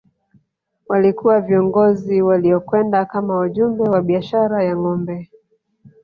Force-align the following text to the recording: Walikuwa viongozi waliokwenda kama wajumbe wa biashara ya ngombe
Walikuwa 0.89 1.41
viongozi 1.41 2.21
waliokwenda 2.21 3.05
kama 3.05 3.35
wajumbe 3.37 3.83
wa 3.83 4.01
biashara 4.01 4.63
ya 4.63 4.77
ngombe 4.77 5.29